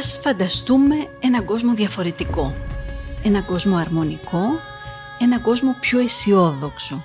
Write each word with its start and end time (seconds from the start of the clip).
Ας 0.00 0.20
φανταστούμε 0.22 0.96
έναν 1.20 1.44
κόσμο 1.44 1.74
διαφορετικό. 1.74 2.54
Έναν 3.22 3.44
κόσμο 3.44 3.76
αρμονικό, 3.76 4.44
έναν 5.18 5.42
κόσμο 5.42 5.76
πιο 5.80 5.98
αισιόδοξο. 5.98 7.04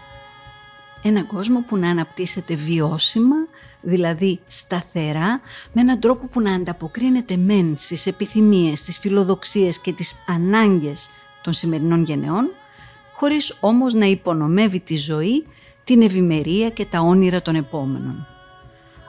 Έναν 1.01 1.27
κόσμο 1.27 1.61
που 1.61 1.77
να 1.77 1.89
αναπτύσσεται 1.89 2.55
βιώσιμα, 2.55 3.35
δηλαδή 3.81 4.39
σταθερά, 4.47 5.41
με 5.73 5.81
έναν 5.81 5.99
τρόπο 5.99 6.27
που 6.27 6.41
να 6.41 6.53
ανταποκρίνεται 6.53 7.37
μεν 7.37 7.77
στις 7.77 8.05
επιθυμίες, 8.05 8.79
στις 8.79 8.97
φιλοδοξίες 8.97 9.79
και 9.79 9.93
τις 9.93 10.15
ανάγκες 10.27 11.09
των 11.41 11.53
σημερινών 11.53 12.03
γενεών, 12.03 12.51
χωρίς 13.13 13.57
όμως 13.59 13.93
να 13.93 14.05
υπονομεύει 14.05 14.79
τη 14.79 14.97
ζωή, 14.97 15.45
την 15.83 16.01
ευημερία 16.01 16.69
και 16.69 16.85
τα 16.85 16.99
όνειρα 16.99 17.41
των 17.41 17.55
επόμενων. 17.55 18.27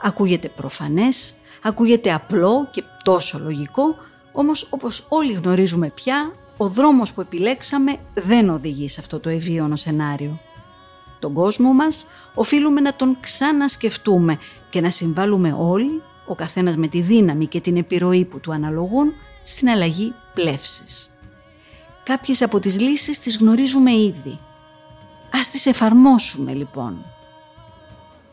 Ακούγεται 0.01 0.49
προφανές, 0.49 1.35
ακούγεται 1.67 2.13
απλό 2.13 2.67
και 2.71 2.83
τόσο 3.03 3.39
λογικό, 3.39 3.95
όμως 4.31 4.67
όπως 4.69 5.05
όλοι 5.09 5.33
γνωρίζουμε 5.33 5.89
πια, 5.89 6.33
ο 6.57 6.67
δρόμος 6.67 7.13
που 7.13 7.21
επιλέξαμε 7.21 7.95
δεν 8.13 8.49
οδηγεί 8.49 8.89
σε 8.89 8.99
αυτό 8.99 9.19
το 9.19 9.29
ευίωνο 9.29 9.75
σενάριο. 9.75 10.39
Τον 11.19 11.33
κόσμο 11.33 11.73
μας 11.73 12.05
οφείλουμε 12.33 12.81
να 12.81 12.95
τον 12.95 13.17
ξανασκεφτούμε 13.19 14.39
και 14.69 14.81
να 14.81 14.89
συμβάλλουμε 14.89 15.55
όλοι, 15.59 16.01
ο 16.27 16.35
καθένας 16.35 16.75
με 16.75 16.87
τη 16.87 17.01
δύναμη 17.01 17.45
και 17.45 17.61
την 17.61 17.77
επιρροή 17.77 18.25
που 18.25 18.39
του 18.39 18.53
αναλογούν, 18.53 19.13
στην 19.43 19.69
αλλαγή 19.69 20.13
πλεύσης. 20.33 21.11
Κάποιες 22.03 22.41
από 22.41 22.59
τις 22.59 22.79
λύσεις 22.79 23.19
τις 23.19 23.37
γνωρίζουμε 23.37 23.91
ήδη. 23.91 24.39
Ας 25.31 25.49
τις 25.49 25.65
εφαρμόσουμε 25.65 26.53
λοιπόν. 26.53 27.05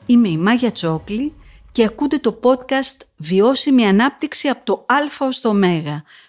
Είμαι 0.06 0.28
η 0.28 0.36
Μάγια 0.36 0.72
Τσόκλη 0.72 1.32
και 1.74 1.84
ακούτε 1.84 2.18
το 2.18 2.40
podcast 2.42 2.96
«Βιώσιμη 3.16 3.86
ανάπτυξη 3.86 4.48
από 4.48 4.64
το 4.64 4.86
Α 4.88 5.26
ως 5.26 5.40
το 5.40 5.48
Ω», 5.48 5.54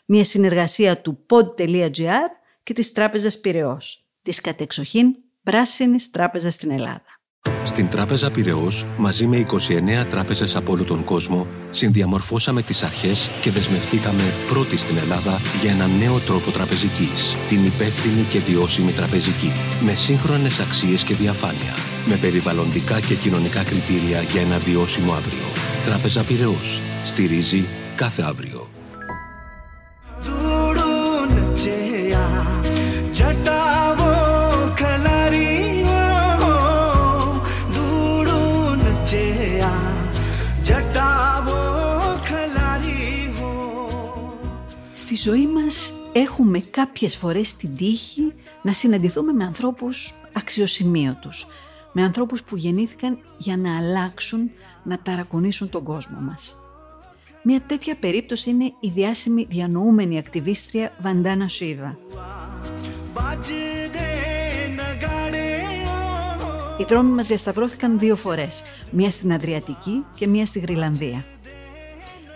μια 0.05 0.23
συνεργασία 0.23 1.01
του 1.01 1.19
pod.gr 1.29 2.29
και 2.63 2.73
της 2.73 2.91
Τράπεζας 2.91 3.39
Πυραιός, 3.39 4.05
της 4.21 4.41
κατεξοχήν 4.41 5.15
πράσινης 5.43 6.09
τράπεζας 6.09 6.53
στην 6.53 6.71
Ελλάδα. 6.71 7.19
Στην 7.63 7.89
Τράπεζα 7.89 8.31
Πυραιός, 8.31 8.85
μαζί 8.97 9.25
με 9.27 9.37
29 9.37 10.05
τράπεζες 10.09 10.55
από 10.55 10.71
όλο 10.71 10.83
τον 10.83 11.03
κόσμο, 11.03 11.47
συνδιαμορφώσαμε 11.69 12.61
τις 12.61 12.83
αρχές 12.83 13.29
και 13.41 13.51
δεσμευτήκαμε 13.51 14.23
πρώτοι 14.49 14.77
στην 14.77 14.97
Ελλάδα 14.97 15.39
για 15.61 15.71
ένα 15.71 15.87
νέο 15.87 16.19
τρόπο 16.19 16.51
τραπεζικής, 16.51 17.35
την 17.49 17.65
υπεύθυνη 17.65 18.23
και 18.23 18.39
βιώσιμη 18.39 18.91
τραπεζική, 18.91 19.51
με 19.85 19.91
σύγχρονες 19.91 20.59
αξίες 20.59 21.03
και 21.03 21.13
διαφάνεια, 21.13 21.73
με 22.07 22.15
περιβαλλοντικά 22.15 22.99
και 22.99 23.15
κοινωνικά 23.15 23.63
κριτήρια 23.63 24.21
για 24.21 24.41
ένα 24.41 24.57
βιώσιμο 24.57 25.13
αύριο. 25.13 25.45
Τράπεζα 25.85 26.23
Πυραιός. 26.23 26.79
Στηρίζει 27.05 27.65
κάθε 27.95 28.21
αύριο. 28.21 28.69
Στη 44.93 45.15
ζωή 45.15 45.47
μας 45.47 45.93
έχουμε 46.13 46.59
κάποιες 46.59 47.15
φορές 47.15 47.55
την 47.55 47.75
τύχη 47.75 48.33
να 48.61 48.73
συναντηθούμε 48.73 49.33
με 49.33 49.45
ανθρώπους 49.45 50.13
αξιοσημείωτους, 50.33 51.47
με 51.97 52.03
ανθρώπους 52.03 52.43
που 52.43 52.55
γεννήθηκαν 52.55 53.19
για 53.37 53.57
να 53.57 53.77
αλλάξουν, 53.77 54.51
να 54.83 54.99
ταρακονίσουν 54.99 55.69
τον 55.69 55.83
κόσμο 55.83 56.19
μας. 56.19 56.57
Μια 57.43 57.61
τέτοια 57.61 57.95
περίπτωση 57.95 58.49
είναι 58.49 58.73
η 58.79 58.89
διάσημη 58.93 59.45
διανοούμενη 59.49 60.17
ακτιβίστρια 60.17 60.93
Βαντάνα 60.99 61.47
Σίβα. 61.47 61.97
Οι 66.79 66.83
δρόμοι 66.87 67.11
μας 67.11 67.27
διασταυρώθηκαν 67.27 67.99
δύο 67.99 68.15
φορές, 68.15 68.63
μία 68.91 69.11
στην 69.11 69.33
Αδριατική 69.33 70.05
και 70.15 70.27
μία 70.27 70.45
στη 70.45 70.59
Γρυλανδία. 70.59 71.25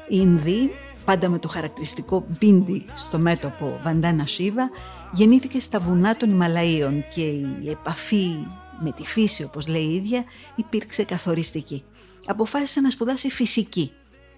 Οι 0.10 0.18
Ινδοί 0.22 0.72
πάντα 1.06 1.30
με 1.30 1.40
το 1.40 1.48
χαρακτηριστικό 1.48 2.26
μπίντι 2.28 2.86
στο 2.96 3.18
μέτωπο 3.18 3.80
Βαντάνα 3.84 4.26
Σίβα, 4.26 4.70
γεννήθηκε 5.12 5.60
στα 5.60 5.80
βουνά 5.80 6.18
των 6.18 6.30
Ιμαλαίων 6.30 7.04
και 7.10 7.22
η 7.62 7.70
επαφή 7.70 8.46
με 8.82 8.92
τη 8.92 9.04
φύση, 9.04 9.44
όπως 9.44 9.68
λέει 9.68 9.84
η 9.84 9.96
ίδια, 9.96 10.24
υπήρξε 10.56 11.04
καθοριστική. 11.04 11.84
Αποφάσισε 12.26 12.82
να 12.82 12.90
σπουδάσει 12.90 13.30
φυσική, 13.30 13.92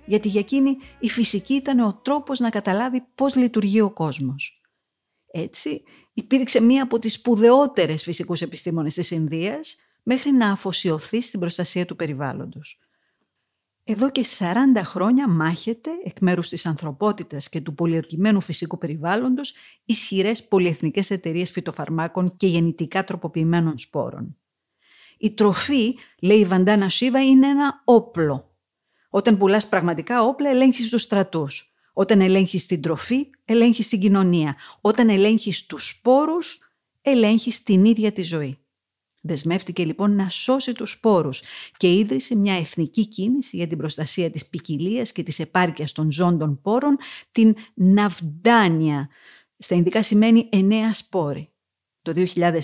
γιατί 0.05 0.27
για 0.27 0.39
εκείνη 0.39 0.77
η 0.99 1.09
φυσική 1.09 1.53
ήταν 1.53 1.79
ο 1.79 1.99
τρόπος 2.03 2.39
να 2.39 2.49
καταλάβει 2.49 3.03
πώς 3.15 3.35
λειτουργεί 3.35 3.81
ο 3.81 3.91
κόσμος. 3.91 4.61
Έτσι, 5.31 5.83
υπήρξε 6.13 6.61
μία 6.61 6.83
από 6.83 6.99
τις 6.99 7.13
σπουδαιότερες 7.13 8.03
φυσικούς 8.03 8.41
επιστήμονες 8.41 8.93
της 8.93 9.11
Ινδίας, 9.11 9.75
μέχρι 10.03 10.31
να 10.31 10.51
αφοσιωθεί 10.51 11.21
στην 11.21 11.39
προστασία 11.39 11.85
του 11.85 11.95
περιβάλλοντος. 11.95 12.79
Εδώ 13.91 14.11
και 14.11 14.25
40 14.37 14.81
χρόνια 14.83 15.29
μάχεται 15.29 15.89
εκ 16.03 16.19
μέρους 16.19 16.49
της 16.49 16.65
ανθρωπότητας 16.65 17.49
και 17.49 17.61
του 17.61 17.73
πολιορκημένου 17.73 18.41
φυσικού 18.41 18.77
περιβάλλοντος 18.77 19.53
ισχυρές 19.85 20.47
πολυεθνικές 20.47 21.09
εταιρείες 21.09 21.51
φυτοφαρμάκων 21.51 22.37
και 22.37 22.47
γεννητικά 22.47 23.03
τροποποιημένων 23.03 23.77
σπόρων. 23.77 24.37
Η 25.17 25.33
τροφή, 25.33 25.95
λέει 26.21 26.39
η 26.39 26.45
Βαντάνα 26.45 26.89
Σίβα, 26.89 27.23
είναι 27.25 27.47
ένα 27.47 27.81
όπλο. 27.85 28.55
Όταν 29.09 29.37
πουλάς 29.37 29.67
πραγματικά 29.67 30.23
όπλα, 30.23 30.49
ελέγχεις 30.49 30.89
τους 30.89 31.01
στρατούς. 31.01 31.73
Όταν 31.93 32.21
ελέγχεις 32.21 32.65
την 32.65 32.81
τροφή, 32.81 33.29
ελέγχεις 33.45 33.87
την 33.87 33.99
κοινωνία. 33.99 34.55
Όταν 34.81 35.09
ελέγχεις 35.09 35.65
τους 35.65 35.89
σπόρους, 35.89 36.59
ελέγχεις 37.01 37.63
την 37.63 37.85
ίδια 37.85 38.11
τη 38.11 38.23
ζωή. 38.23 38.57
Δεσμεύτηκε 39.21 39.85
λοιπόν 39.85 40.15
να 40.15 40.29
σώσει 40.29 40.73
τους 40.73 40.91
σπόρους 40.91 41.41
και 41.77 41.93
ίδρυσε 41.93 42.35
μια 42.35 42.53
εθνική 42.53 43.07
κίνηση 43.07 43.57
για 43.57 43.67
την 43.67 43.77
προστασία 43.77 44.29
της 44.29 44.45
ποικιλίας 44.45 45.11
και 45.11 45.23
της 45.23 45.39
επάρκειας 45.39 45.91
των 45.91 46.11
ζώων 46.11 46.37
των 46.37 46.61
πόρων, 46.61 46.97
την 47.31 47.55
Ναυντάνια. 47.73 49.09
Στα 49.57 49.75
Ινδικά 49.75 50.03
σημαίνει 50.03 50.49
εννέα 50.51 50.93
σπόροι. 50.93 51.49
Το 52.01 52.13
2004 52.15 52.57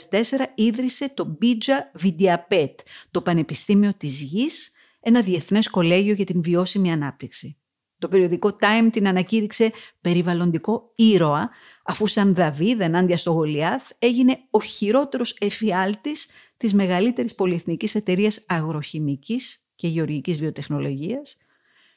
ίδρυσε 0.55 1.13
το 1.13 1.25
Μπίτζα 1.25 1.91
Βιντιαπέτ, 1.93 2.79
το 3.11 3.21
Πανεπιστήμιο 3.21 3.93
της 3.97 4.21
Γης, 4.21 4.71
ένα 4.99 5.21
διεθνές 5.21 5.69
κολέγιο 5.69 6.13
για 6.13 6.25
την 6.25 6.41
βιώσιμη 6.41 6.91
ανάπτυξη. 6.91 7.57
Το 7.99 8.07
περιοδικό 8.07 8.55
Time 8.59 8.89
την 8.91 9.07
ανακήρυξε 9.07 9.71
περιβαλλοντικό 10.01 10.91
ήρωα, 10.95 11.49
αφού 11.83 12.07
σαν 12.07 12.35
Δαβίδ 12.35 12.81
ενάντια 12.81 13.17
στο 13.17 13.31
Γολιάθ 13.31 13.89
έγινε 13.99 14.37
ο 14.49 14.61
χειρότερος 14.61 15.37
εφιάλτης 15.39 16.27
της 16.57 16.73
μεγαλύτερης 16.73 17.35
πολυεθνικής 17.35 17.95
εταιρείας 17.95 18.43
αγροχημικής 18.47 19.65
και 19.75 19.87
γεωργικής 19.87 20.39
βιοτεχνολογίας 20.39 21.37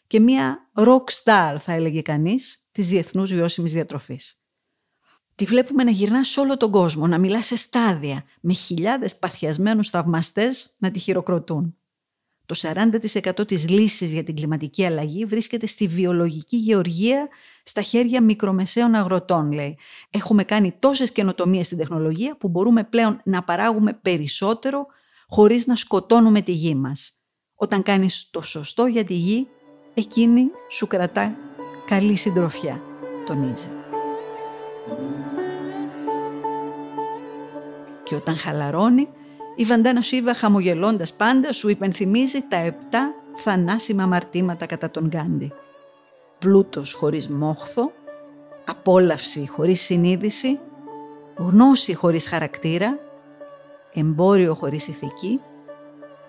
και 0.07 0.21
μία 0.21 0.71
rock 0.75 1.05
star, 1.23 1.57
θα 1.61 1.73
έλεγε 1.73 2.03
κανείς, 2.03 2.69
της 2.73 2.89
διεθνούς 2.89 3.33
βιώσιμης 3.33 3.73
διατροφής. 3.73 4.41
Τη 5.35 5.45
βλέπουμε 5.45 5.85
να 5.85 5.91
γυρνά 5.91 6.25
σε 6.25 6.41
όλο 6.41 6.57
τον 6.57 6.71
κόσμο, 6.71 7.07
να 7.07 7.19
μιλά 7.19 7.43
σε 7.43 7.57
στάδια, 7.57 8.25
με 8.41 8.53
χιλιάδες 8.53 9.19
παθιασμένους 9.19 9.91
θαυμαστές 9.91 10.75
να 10.79 10.91
τη 10.91 10.99
χειροκροτούν. 10.99 11.80
Το 12.51 12.61
40% 13.41 13.47
της 13.47 13.69
λύσης 13.69 14.13
για 14.13 14.25
την 14.25 14.35
κλιματική 14.35 14.85
αλλαγή 14.85 15.25
βρίσκεται 15.25 15.67
στη 15.67 15.87
βιολογική 15.87 16.57
γεωργία 16.57 17.29
στα 17.63 17.83
χέρια 17.83 18.23
μικρομεσαίων 18.23 18.95
αγροτών, 18.95 19.53
λέει. 19.53 19.79
Έχουμε 20.11 20.45
κάνει 20.45 20.77
τόσες 20.79 21.13
καινοτομίες 21.13 21.67
στην 21.67 21.79
τεχνολογία 21.79 22.37
που 22.37 22.49
μπορούμε 22.49 22.85
πλέον 22.85 23.21
να 23.25 23.43
παράγουμε 23.43 23.93
περισσότερο 23.93 24.87
χωρίς 25.27 25.67
να 25.67 25.77
σκοτώνουμε 25.77 26.41
τη 26.41 26.53
γη 26.53 26.75
μας. 26.75 27.21
Όταν 27.55 27.83
κάνεις 27.83 28.31
το 28.31 28.43
σωστό 28.43 28.87
για 28.87 29.05
τη 29.05 29.15
γη, 29.15 29.49
εκείνη 29.95 30.51
σου 30.71 30.87
κρατά 30.87 31.37
καλή 31.87 32.17
συντροφιά, 32.17 32.83
τονίζει. 33.27 33.71
Και 38.03 38.15
όταν 38.15 38.37
χαλαρώνει, 38.37 39.09
η 39.57 39.65
Βαντάνα 39.65 40.03
Σίβα 40.03 40.35
χαμογελώντας 40.35 41.13
πάντα 41.13 41.53
σου 41.53 41.69
υπενθυμίζει 41.69 42.41
τα 42.41 42.57
επτά 42.57 43.15
θανάσιμα 43.35 44.03
αμαρτήματα 44.03 44.67
κατά 44.67 44.91
τον 44.91 45.07
Γκάντι. 45.07 45.53
Πλούτος 46.39 46.93
χωρίς 46.93 47.29
μόχθο, 47.29 47.93
απόλαυση 48.67 49.49
χωρίς 49.49 49.81
συνείδηση, 49.81 50.59
γνώση 51.37 51.95
χωρίς 51.95 52.29
χαρακτήρα, 52.29 52.99
εμπόριο 53.95 54.55
χωρίς 54.55 54.89
ηθική, 54.89 55.41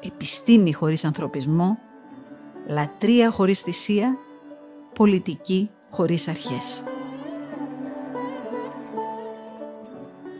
επιστήμη 0.06 0.74
χωρίς 0.74 1.06
ανθρωπισμό, 1.06 1.78
λατρεία 2.68 3.32
χωρίς 3.32 3.60
θυσία, 3.60 4.18
πολιτική 4.94 5.70
χωρίς 5.92 6.28
αρχές. 6.28 6.84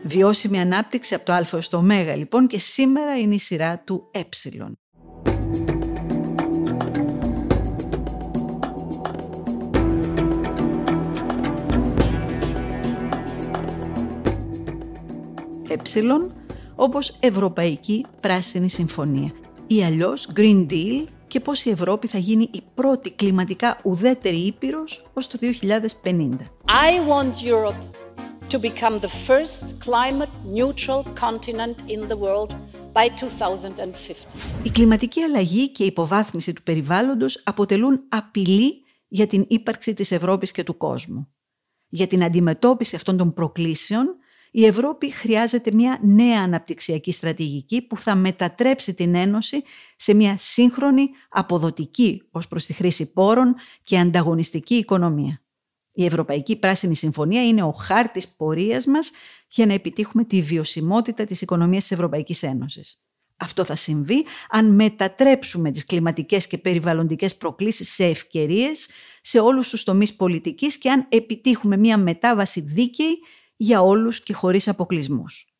Βιώσιμη 0.02 0.60
ανάπτυξη 0.60 1.14
από 1.14 1.24
το 1.24 1.32
α 1.32 1.60
στο 1.60 1.78
ω 1.78 1.82
λοιπόν 2.16 2.46
και 2.46 2.58
σήμερα 2.58 3.18
είναι 3.18 3.34
η 3.34 3.38
σειρά 3.38 3.78
του 3.78 4.10
ε. 4.10 4.20
Ε, 15.68 15.76
όπως 16.74 17.16
Ευρωπαϊκή 17.20 18.06
Πράσινη 18.20 18.68
Συμφωνία 18.68 19.32
ή 19.66 19.84
αλλιώς 19.84 20.30
Green 20.36 20.66
Deal 20.70 21.06
και 21.26 21.40
πώς 21.40 21.64
η 21.64 21.70
Ευρώπη 21.70 22.06
θα 22.06 22.18
γίνει 22.18 22.48
η 22.52 22.62
πρώτη 22.74 23.10
κλιματικά 23.10 23.78
ουδέτερη 23.82 24.36
ήπειρος 24.36 25.10
ως 25.12 25.26
το 25.26 25.38
2050 26.02 26.36
to 28.52 28.58
become 28.58 28.98
the 29.00 29.12
first 29.28 29.64
climate 29.86 30.32
neutral 30.58 31.00
continent 31.24 31.76
in 31.88 32.00
the 32.08 32.16
world 32.16 32.50
by 32.92 33.08
2050. 33.08 34.16
Η 34.62 34.70
κλιματική 34.70 35.22
αλλαγή 35.22 35.70
και 35.70 35.82
η 35.82 35.86
υποβάθμιση 35.86 36.52
του 36.52 36.62
περιβάλλοντος 36.62 37.42
αποτελούν 37.44 38.04
απειλή 38.08 38.84
για 39.08 39.26
την 39.26 39.44
ύπαρξη 39.48 39.94
της 39.94 40.10
Ευρώπης 40.10 40.50
και 40.50 40.62
του 40.62 40.76
κόσμου. 40.76 41.28
Για 41.88 42.06
την 42.06 42.24
αντιμετώπιση 42.24 42.96
αυτών 42.96 43.16
των 43.16 43.32
προκλήσεων 43.32 44.16
η 44.50 44.64
Ευρώπη 44.66 45.10
χρειάζεται 45.10 45.70
μια 45.74 45.98
νέα 46.02 46.42
αναπτυξιακή 46.42 47.12
στρατηγική 47.12 47.86
που 47.86 47.98
θα 47.98 48.14
μετατρέψει 48.14 48.94
την 48.94 49.14
Ένωση 49.14 49.62
σε 49.96 50.14
μια 50.14 50.38
σύγχρονη, 50.38 51.08
αποδοτική 51.28 52.22
ως 52.30 52.48
προς 52.48 52.66
τη 52.66 52.72
χρήση 52.72 53.12
πόρων 53.12 53.54
και 53.82 53.98
ανταγωνιστική 53.98 54.74
οικονομία. 54.74 55.41
Η 55.92 56.04
Ευρωπαϊκή 56.04 56.56
Πράσινη 56.56 56.94
Συμφωνία 56.94 57.46
είναι 57.46 57.62
ο 57.62 57.72
χάρτης 57.72 58.28
πορείας 58.28 58.84
μας 58.84 59.10
για 59.48 59.66
να 59.66 59.72
επιτύχουμε 59.72 60.24
τη 60.24 60.42
βιωσιμότητα 60.42 61.24
της 61.24 61.40
οικονομίας 61.40 61.82
της 61.82 61.92
Ευρωπαϊκής 61.92 62.42
Ένωσης. 62.42 63.02
Αυτό 63.36 63.64
θα 63.64 63.76
συμβεί 63.76 64.24
αν 64.50 64.74
μετατρέψουμε 64.74 65.70
τις 65.70 65.84
κλιματικές 65.84 66.46
και 66.46 66.58
περιβαλλοντικές 66.58 67.36
προκλήσεις 67.36 67.94
σε 67.94 68.04
ευκαιρίες 68.04 68.88
σε 69.20 69.38
όλους 69.38 69.68
τους 69.68 69.84
τομείς 69.84 70.14
πολιτικής 70.16 70.78
και 70.78 70.90
αν 70.90 71.06
επιτύχουμε 71.08 71.76
μια 71.76 71.98
μετάβαση 71.98 72.60
δίκαιη 72.60 73.18
για 73.56 73.82
όλους 73.82 74.22
και 74.22 74.32
χωρίς 74.32 74.68
αποκλεισμούς. 74.68 75.51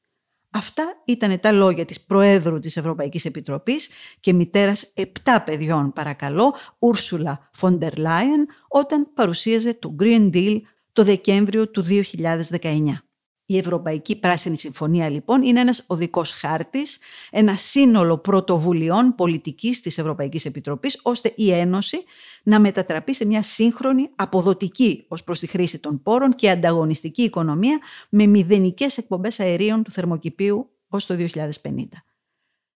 Αυτά 0.54 1.02
ήταν 1.04 1.40
τα 1.40 1.52
λόγια 1.52 1.84
της 1.84 2.00
Προέδρου 2.00 2.58
της 2.58 2.76
Ευρωπαϊκής 2.76 3.24
Επιτροπής 3.24 3.90
και 4.20 4.32
μητέρας 4.32 4.90
επτά 4.94 5.42
παιδιών 5.42 5.92
παρακαλώ, 5.92 6.54
Ούρσουλα 6.78 7.48
Φοντερ 7.52 7.98
Λάιεν, 7.98 8.46
όταν 8.68 9.12
παρουσίαζε 9.14 9.74
το 9.74 9.96
Green 10.00 10.30
Deal 10.34 10.60
το 10.92 11.04
Δεκέμβριο 11.04 11.68
του 11.70 11.84
2019. 11.84 13.02
Η 13.52 13.58
Ευρωπαϊκή 13.58 14.16
Πράσινη 14.16 14.58
Συμφωνία 14.58 15.08
λοιπόν 15.08 15.42
είναι 15.42 15.60
ένας 15.60 15.84
οδικός 15.86 16.30
χάρτης, 16.30 16.98
ένα 17.30 17.54
σύνολο 17.54 18.18
πρωτοβουλειών 18.18 19.14
πολιτικής 19.14 19.80
της 19.80 19.98
Ευρωπαϊκής 19.98 20.44
Επιτροπής, 20.44 21.00
ώστε 21.02 21.32
η 21.36 21.52
Ένωση 21.52 22.04
να 22.42 22.60
μετατραπεί 22.60 23.14
σε 23.14 23.24
μια 23.24 23.42
σύγχρονη, 23.42 24.10
αποδοτική 24.16 25.04
ως 25.08 25.24
προς 25.24 25.38
τη 25.38 25.46
χρήση 25.46 25.78
των 25.78 26.02
πόρων 26.02 26.34
και 26.34 26.50
ανταγωνιστική 26.50 27.22
οικονομία 27.22 27.78
με 28.08 28.26
μηδενικές 28.26 28.98
εκπομπές 28.98 29.40
αερίων 29.40 29.82
του 29.82 29.92
θερμοκηπίου 29.92 30.70
ως 30.88 31.06
το 31.06 31.14
2050. 31.14 31.48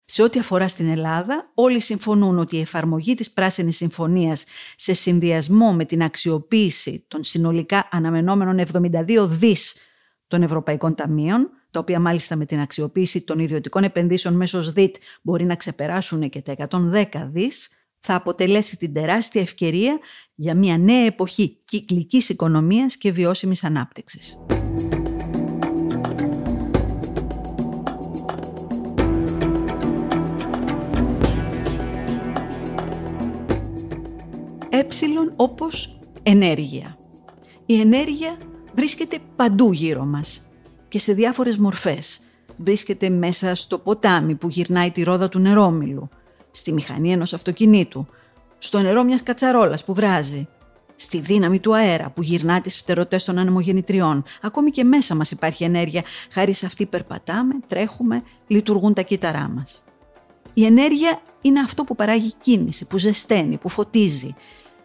Σε 0.06 0.24
ό,τι 0.24 0.40
αφορά 0.40 0.68
στην 0.68 0.90
Ελλάδα, 0.90 1.52
όλοι 1.54 1.80
συμφωνούν 1.80 2.40
ότι 2.40 2.56
η 2.56 2.62
εφαρμογή 2.62 3.16
της 3.16 3.32
Πράσινης 3.32 3.76
Συμφωνίας 3.76 4.44
σε 4.76 4.94
συνδυασμό 4.94 5.74
με 5.74 5.86
την 5.86 6.04
αξιοποίηση 6.04 7.06
των 7.08 7.24
συνολικά 7.24 7.88
αναμενόμενων 7.92 8.66
72 8.74 9.28
δις 9.30 9.76
των 10.34 10.44
Ευρωπαϊκών 10.44 10.96
Ταμείων, 10.96 11.50
τα 11.72 11.80
οποία 11.80 12.00
μάλιστα 12.00 12.36
με 12.36 12.46
την 12.46 12.60
αξιοποίηση 12.60 13.22
των 13.22 13.40
ιδιωτικών 13.40 13.84
επενδύσεων 13.84 14.34
μέσω 14.34 14.62
ΣΔΙΤ 14.62 14.96
μπορεί 15.22 15.44
να 15.46 15.56
ξεπεράσουν 15.56 16.30
και 16.30 16.42
τα 16.42 16.56
110 16.70 17.30
δις, 17.32 17.70
θα 18.00 18.16
αποτελέσει 18.16 18.78
την 18.78 18.94
τεράστια 18.94 19.42
ευκαιρία 19.42 20.00
για 20.36 20.56
μια 20.56 20.78
νέα 20.78 21.06
εποχή 21.06 21.58
κυκλικής 21.66 22.30
οικονομίας 22.30 22.98
και 22.98 23.12
βιώσιμης 23.12 23.64
ανάπτυξης. 23.64 24.38
Έψιλον 34.70 35.34
όπως 35.36 36.00
ενέργεια. 36.24 36.98
Η 37.66 37.80
ενέργεια 37.80 38.38
βρίσκεται 38.76 39.20
παντού 39.36 39.74
γύρω 39.74 40.06
μας 40.06 40.50
και 40.88 41.00
σε 41.00 41.14
διάφορες 41.14 41.58
μορφές. 41.58 42.22
Βρίσκεται 42.58 43.10
μέσα 43.10 43.56
στο 43.56 43.78
ποτάμι 43.78 44.36
που 44.36 44.48
γυρνάει 44.48 44.92
τη 44.92 45.04
ρόδα 45.04 45.30
του 45.30 45.40
νερόμιλου, 45.40 46.10
στη 46.52 46.74
μηχανή 46.74 47.12
ενός 47.12 47.34
αυτοκινήτου, 47.34 48.08
στο 48.58 48.80
νερό 48.80 49.04
μιας 49.04 49.24
κατσαρόλας 49.24 49.86
που 49.86 49.94
βράζει, 49.94 50.48
στη 50.96 51.20
δύναμη 51.20 51.60
του 51.60 51.76
αέρα 51.76 52.10
που 52.10 52.22
γυρνά 52.22 52.62
τις 52.62 52.78
φτερωτές 52.78 53.24
των 53.24 53.38
ανεμογεννητριών. 53.38 54.24
Ακόμη 54.42 54.72
και 54.72 54.84
μέσα 54.84 55.16
μας 55.16 55.32
υπάρχει 55.32 55.64
ενέργεια, 55.64 56.04
χάρη 56.32 56.54
σε 56.54 56.66
αυτή 56.66 56.86
περπατάμε, 56.86 57.54
τρέχουμε, 57.68 58.24
λειτουργούν 58.48 58.94
τα 58.94 59.02
κύτταρά 59.02 59.50
μας. 59.50 59.84
Η 60.54 60.66
ενέργεια 60.66 61.22
είναι 61.42 61.60
αυτό 61.60 61.84
που 61.84 61.96
παράγει 61.96 62.34
κίνηση, 62.40 62.86
που 62.86 62.98
ζεσταίνει, 62.98 63.58
που 63.58 63.70
φωτίζει 63.70 64.36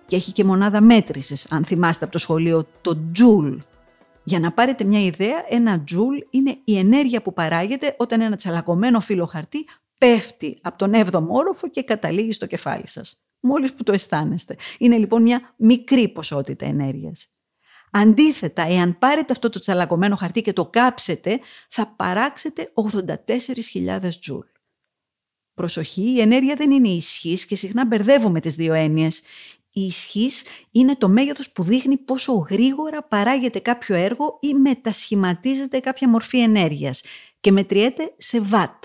και 0.07 0.17
έχει 0.17 0.33
και 0.33 0.45
μονάδα 0.45 0.81
μέτρησης, 0.81 1.47
αν 1.51 1.65
θυμάστε 1.65 2.05
από 2.05 2.13
το 2.13 2.19
σχολείο, 2.19 2.67
το 2.81 2.99
τζουλ, 3.13 3.57
για 4.29 4.41
να 4.41 4.53
πάρετε 4.53 4.85
μια 4.85 5.01
ιδέα, 5.01 5.45
ένα 5.49 5.85
τζουλ 5.85 6.17
είναι 6.31 6.59
η 6.65 6.79
ενέργεια 6.79 7.23
που 7.23 7.33
παράγεται 7.33 7.95
όταν 7.99 8.21
ένα 8.21 8.37
τσαλακωμένο 8.37 9.01
φύλλο 9.01 9.27
χαρτί 9.27 9.67
πέφτει 9.99 10.59
από 10.63 10.79
τον 10.79 10.93
7ο 10.95 11.27
όροφο 11.29 11.69
και 11.69 11.83
καταλήγει 11.83 12.33
στο 12.33 12.47
κεφάλι 12.47 12.89
σας. 12.89 13.21
Μόλις 13.41 13.75
που 13.75 13.83
το 13.83 13.93
αισθάνεστε. 13.93 14.57
Είναι 14.79 14.97
λοιπόν 14.97 15.23
μια 15.23 15.55
μικρή 15.57 16.09
ποσότητα 16.09 16.67
ενέργειας. 16.67 17.29
Αντίθετα, 17.91 18.63
εάν 18.63 18.99
πάρετε 18.99 19.33
αυτό 19.33 19.49
το 19.49 19.59
τσαλακωμένο 19.59 20.17
χαρτί 20.17 20.43
και 20.43 20.53
το 20.53 20.67
κάψετε, 20.67 21.41
θα 21.69 21.95
παράξετε 21.97 22.73
84.000 22.75 24.09
τζουλ. 24.21 24.47
Προσοχή, 25.55 26.11
η 26.11 26.21
ενέργεια 26.21 26.55
δεν 26.55 26.71
είναι 26.71 26.89
ισχύς 26.89 27.47
και 27.47 27.57
συχνά 27.57 27.87
μπερδεύουμε 27.87 28.41
τις 28.41 28.55
δύο 28.55 28.75
έννοιες. 28.75 29.23
Η 29.79 29.87
ισχύς 29.87 30.43
είναι 30.71 30.95
το 30.97 31.09
μέγεθος 31.09 31.53
που 31.53 31.63
δείχνει 31.63 31.97
πόσο 31.97 32.33
γρήγορα 32.33 33.03
παράγεται 33.03 33.59
κάποιο 33.59 33.95
έργο 33.97 34.39
ή 34.41 34.55
μετασχηματίζεται 34.55 35.81
κάποια 35.81 36.09
μορφή 36.09 36.41
ενέργειας 36.41 37.03
και 37.41 37.53
μετριέται 37.53 38.15
σε 38.17 38.41
βατ. 38.41 38.85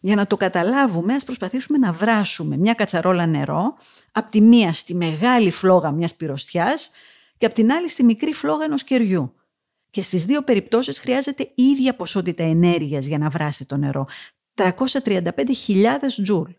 Για 0.00 0.16
να 0.16 0.26
το 0.26 0.36
καταλάβουμε, 0.36 1.14
ας 1.14 1.24
προσπαθήσουμε 1.24 1.78
να 1.78 1.92
βράσουμε 1.92 2.56
μια 2.56 2.74
κατσαρόλα 2.74 3.26
νερό 3.26 3.74
από 4.12 4.30
τη 4.30 4.40
μία 4.40 4.72
στη 4.72 4.94
μεγάλη 4.94 5.50
φλόγα 5.50 5.90
μιας 5.90 6.14
πυροστιάς 6.14 6.90
και 7.38 7.46
από 7.46 7.54
την 7.54 7.72
άλλη 7.72 7.88
στη 7.88 8.04
μικρή 8.04 8.32
φλόγα 8.32 8.64
ενός 8.64 8.84
κεριού. 8.84 9.34
Και 9.90 10.02
στις 10.02 10.24
δύο 10.24 10.42
περιπτώσεις 10.42 10.98
χρειάζεται 10.98 11.42
η 11.54 11.62
ίδια 11.62 11.94
ποσότητα 11.96 12.42
ενέργειας 12.42 13.06
για 13.06 13.18
να 13.18 13.28
βράσει 13.28 13.66
το 13.66 13.76
νερό. 13.76 14.06
335.000 14.54 16.22
τζουλ. 16.22 16.50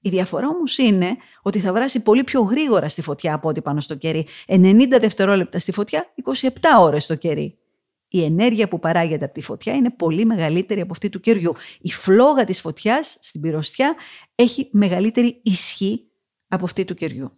Η 0.00 0.08
διαφορά 0.08 0.48
όμως 0.48 0.78
είναι 0.78 1.16
ότι 1.42 1.58
θα 1.58 1.72
βράσει 1.72 2.02
πολύ 2.02 2.24
πιο 2.24 2.40
γρήγορα 2.40 2.88
στη 2.88 3.02
φωτιά 3.02 3.34
από 3.34 3.48
ό,τι 3.48 3.62
πάνω 3.62 3.80
στο 3.80 3.94
κερί. 3.94 4.26
90 4.46 4.98
δευτερόλεπτα 5.00 5.58
στη 5.58 5.72
φωτιά, 5.72 6.12
27 6.40 6.48
ώρες 6.80 7.04
στο 7.04 7.14
κερί. 7.14 7.58
Η 8.08 8.24
ενέργεια 8.24 8.68
που 8.68 8.78
παράγεται 8.78 9.24
από 9.24 9.34
τη 9.34 9.40
φωτιά 9.40 9.74
είναι 9.74 9.90
πολύ 9.90 10.24
μεγαλύτερη 10.24 10.80
από 10.80 10.92
αυτή 10.92 11.08
του 11.08 11.20
κεριού. 11.20 11.54
Η 11.80 11.90
φλόγα 11.90 12.44
της 12.44 12.60
φωτιάς 12.60 13.16
στην 13.20 13.40
πυροστιά 13.40 13.94
έχει 14.34 14.68
μεγαλύτερη 14.72 15.40
ισχύ 15.42 16.08
από 16.48 16.64
αυτή 16.64 16.84
του 16.84 16.94
κεριού. 16.94 17.30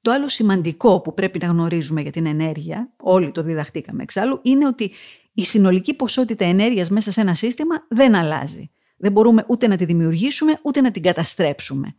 Το 0.00 0.10
άλλο 0.12 0.28
σημαντικό 0.28 1.00
που 1.00 1.14
πρέπει 1.14 1.38
να 1.38 1.46
γνωρίζουμε 1.46 2.00
για 2.00 2.12
την 2.12 2.26
ενέργεια, 2.26 2.92
όλοι 3.02 3.30
το 3.30 3.42
διδαχτήκαμε 3.42 4.02
εξάλλου, 4.02 4.40
είναι 4.42 4.66
ότι 4.66 4.92
η 5.32 5.44
συνολική 5.44 5.94
ποσότητα 5.94 6.44
ενέργειας 6.44 6.90
μέσα 6.90 7.10
σε 7.10 7.20
ένα 7.20 7.34
σύστημα 7.34 7.86
δεν 7.88 8.14
αλλάζει. 8.14 8.70
Δεν 8.96 9.12
μπορούμε 9.12 9.44
ούτε 9.48 9.66
να 9.66 9.76
τη 9.76 9.84
δημιουργήσουμε, 9.84 10.58
ούτε 10.62 10.80
να 10.80 10.90
την 10.90 11.02
καταστρέψουμε. 11.02 11.94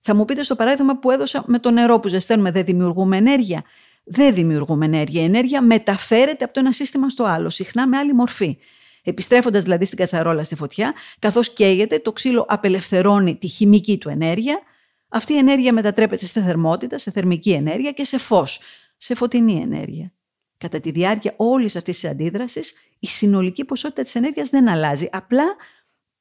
Θα 0.00 0.14
μου 0.14 0.24
πείτε 0.24 0.42
στο 0.42 0.56
παράδειγμα 0.56 0.98
που 0.98 1.10
έδωσα 1.10 1.44
με 1.46 1.58
το 1.58 1.70
νερό 1.70 2.00
που 2.00 2.08
ζεσταίνουμε, 2.08 2.50
δεν 2.50 2.64
δημιουργούμε 2.64 3.16
ενέργεια. 3.16 3.62
Δεν 4.04 4.34
δημιουργούμε 4.34 4.84
ενέργεια. 4.84 5.20
Η 5.20 5.24
ενέργεια 5.24 5.62
μεταφέρεται 5.62 6.44
από 6.44 6.52
το 6.52 6.60
ένα 6.60 6.72
σύστημα 6.72 7.08
στο 7.08 7.24
άλλο, 7.24 7.50
συχνά 7.50 7.86
με 7.86 7.96
άλλη 7.96 8.12
μορφή. 8.12 8.58
Επιστρέφοντας 9.04 9.62
δηλαδή 9.62 9.84
στην 9.84 9.98
κατσαρόλα 9.98 10.44
στη 10.44 10.54
φωτιά, 10.54 10.94
καθώς 11.18 11.52
καίγεται, 11.52 11.98
το 11.98 12.12
ξύλο 12.12 12.44
απελευθερώνει 12.48 13.36
τη 13.36 13.46
χημική 13.46 13.98
του 13.98 14.08
ενέργεια. 14.08 14.60
Αυτή 15.08 15.32
η 15.32 15.36
ενέργεια 15.36 15.72
μετατρέπεται 15.72 16.26
σε 16.26 16.40
θερμότητα, 16.40 16.98
σε 16.98 17.10
θερμική 17.10 17.50
ενέργεια 17.50 17.92
και 17.92 18.04
σε 18.04 18.18
φως, 18.18 18.60
σε 18.96 19.14
φωτεινή 19.14 19.60
ενέργεια. 19.60 20.12
Κατά 20.58 20.80
τη 20.80 20.90
διάρκεια 20.90 21.34
όλης 21.36 21.76
αυτής 21.76 22.00
της 22.00 22.10
αντίδρασης, 22.10 22.74
η 22.98 23.06
συνολική 23.06 23.64
ποσότητα 23.64 24.02
της 24.02 24.14
ενέργειας 24.14 24.48
δεν 24.48 24.68
αλλάζει. 24.68 25.08
Απλά 25.12 25.44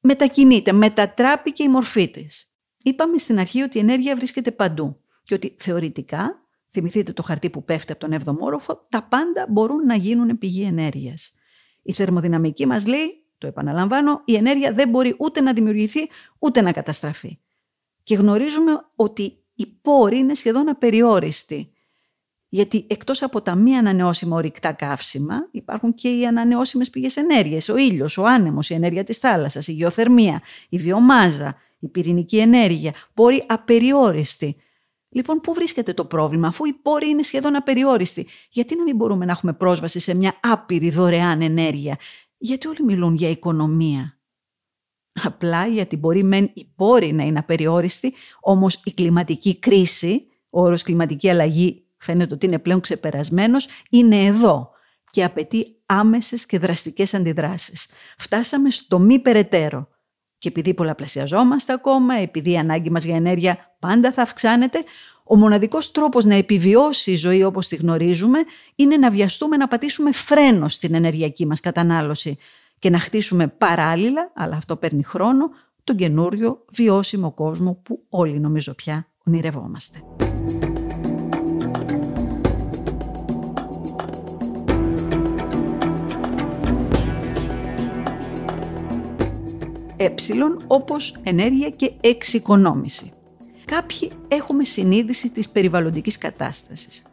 μετακινείται, 0.02 0.72
μετατράπηκε 0.72 1.64
η 1.64 1.68
μορφή 1.68 2.10
της. 2.10 2.52
Είπαμε 2.84 3.18
στην 3.18 3.40
αρχή 3.40 3.62
ότι 3.62 3.78
η 3.78 3.82
ενέργεια 3.82 4.16
βρίσκεται 4.16 4.52
παντού 4.52 5.02
και 5.24 5.34
ότι 5.34 5.56
θεωρητικά, 5.60 6.48
θυμηθείτε 6.72 7.14
το 7.14 7.24
χαρτί 7.24 7.50
που 7.50 7.64
πέφτει 7.64 7.92
από 7.92 8.08
τον 8.08 8.20
7ο 8.26 8.38
όροφο, 8.40 8.88
τα 8.90 9.04
πάντα 9.04 9.46
μπορούν 9.50 9.86
να 9.86 9.96
γίνουν 9.96 10.38
πηγή 10.38 10.64
ενέργειας. 10.64 11.34
Η 11.82 11.94
θερμοδυναμική 11.94 12.66
μας 12.66 12.86
λέει, 12.86 13.26
το 13.38 13.48
επαναλαμβάνω, 13.48 14.22
η 14.26 14.36
ενέργεια 14.36 14.74
δεν 14.74 14.90
μπορεί 14.90 15.16
ούτε 15.20 15.42
να 15.42 15.54
δημιουργηθεί 15.54 16.10
ούτε 16.40 16.62
να 16.62 16.72
καταστραφεί. 16.72 17.40
Και 18.04 18.16
γνωρίζουμε 18.16 18.72
ότι 18.96 19.44
οι 19.54 19.66
πόροι 19.82 20.18
είναι 20.18 20.34
σχεδόν 20.34 20.70
απεριόριστοι. 20.70 21.71
Γιατί 22.54 22.86
εκτός 22.88 23.22
από 23.22 23.42
τα 23.42 23.56
μη 23.56 23.78
ανανεώσιμα 23.78 24.36
ορυκτά 24.36 24.72
καύσιμα 24.72 25.48
υπάρχουν 25.52 25.94
και 25.94 26.10
οι 26.10 26.26
ανανεώσιμες 26.26 26.90
πηγές 26.90 27.18
ενέργειας, 27.18 27.70
ο 27.70 27.78
ήλιος, 27.78 28.18
ο 28.18 28.26
άνεμος, 28.26 28.70
η 28.70 28.74
ενέργεια 28.74 29.04
της 29.04 29.18
θάλασσας, 29.18 29.68
η 29.68 29.72
γεωθερμία, 29.72 30.42
η 30.70 30.78
βιομάζα, 30.78 31.56
η 31.80 31.88
πυρηνική 31.88 32.40
ενέργεια, 32.40 32.94
πόροι 33.14 33.46
απεριόριστοι. 33.48 34.56
Λοιπόν, 35.10 35.42
πού 35.42 35.54
βρίσκεται 35.54 35.94
το 35.94 36.06
πρόβλημα, 36.06 36.48
αφού 36.48 36.66
οι 36.66 36.74
πόροι 36.74 37.10
είναι 37.10 37.24
σχεδόν 37.24 37.56
απεριόριστοι. 37.56 38.28
Γιατί 38.50 38.76
να 38.76 38.84
μην 38.84 38.96
μπορούμε 38.96 39.26
να 39.26 39.32
έχουμε 39.32 39.54
πρόσβαση 39.54 40.00
σε 40.00 40.14
μια 40.14 40.40
άπειρη 40.42 40.90
δωρεάν 40.90 41.42
ενέργεια; 41.42 41.98
Γιατί 42.38 42.68
όλοι 42.68 42.84
μιλούν 42.84 43.14
για 43.14 43.30
οικονομία. 43.30 44.20
Απλά 45.24 45.68
γιατί 45.68 45.98
μπορεί 45.98 46.24
μεν 46.24 46.52
οι 46.54 46.66
πόροι 46.76 47.14
να 47.14 47.24
είναι 47.24 47.40
απεριόριστοι, 47.40 48.14
όμως 48.40 48.82
η 48.84 48.92
κλιματική 48.94 49.60
κρίση, 49.60 50.28
ο 50.50 50.62
όρος 50.62 50.82
κλιματική 50.82 51.30
αλλαγή 51.30 51.86
φαίνεται 52.02 52.34
ότι 52.34 52.46
είναι 52.46 52.60
πλέον 52.60 52.80
ξεπερασμένος, 52.80 53.68
είναι 53.90 54.26
εδώ 54.26 54.72
και 55.10 55.24
απαιτεί 55.24 55.76
άμεσες 55.86 56.46
και 56.46 56.60
δραστικές 56.60 57.14
αντιδράσεις. 57.14 57.88
Φτάσαμε 58.18 58.70
στο 58.70 59.00
μη 59.00 59.20
περαιτέρω. 59.20 59.88
Και 60.38 60.48
επειδή 60.48 60.74
πολλαπλασιαζόμαστε 60.74 61.74
ακόμα, 61.74 62.16
επειδή 62.16 62.52
η 62.52 62.58
ανάγκη 62.58 62.90
μας 62.90 63.04
για 63.04 63.16
ενέργεια 63.16 63.76
πάντα 63.80 64.12
θα 64.12 64.22
αυξάνεται, 64.22 64.84
ο 65.24 65.36
μοναδικός 65.36 65.92
τρόπος 65.92 66.26
να 66.26 66.36
επιβιώσει 66.36 67.12
η 67.12 67.16
ζωή 67.16 67.44
όπως 67.44 67.68
τη 67.68 67.76
γνωρίζουμε 67.76 68.40
είναι 68.76 68.98
να 68.98 69.10
βιαστούμε 69.10 69.58
να 69.58 69.68
πατήσουμε 69.68 70.12
φρένο 70.12 70.68
στην 70.68 70.94
ενεργειακή 70.94 71.46
μας 71.46 71.60
κατανάλωση 71.60 72.38
και 72.80 72.90
να 72.90 73.00
χτίσουμε 73.00 73.48
παράλληλα, 73.48 74.32
αλλά 74.36 74.56
αυτό 74.56 74.76
παίρνει 74.76 75.04
χρόνο, 75.04 75.50
τον 75.84 75.96
καινούριο 75.96 76.66
βιώσιμο 76.72 77.32
κόσμο 77.32 77.74
που 77.84 78.06
όλοι 78.10 78.40
νομίζω 78.40 78.76
πια 78.76 79.08
ονειρευόμαστε. 79.26 80.04
Ε 90.04 90.14
όπως 90.68 91.16
ενέργεια 91.24 91.70
και 91.70 91.92
εξοικονόμηση. 92.02 93.12
Κάποιοι 93.66 94.12
έχουμε 94.28 94.64
συνείδηση 94.64 95.30
της 95.30 95.50
περιβαλλοντικής 95.50 96.18
κατάστασης. 96.18 97.04